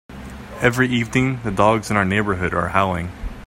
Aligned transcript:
Every 0.61 0.87
evening, 0.87 1.41
the 1.43 1.51
dogs 1.51 1.91
in 1.91 1.95
our 1.95 2.05
neighbourhood 2.05 2.55
are 2.55 2.69
howling. 2.69 3.11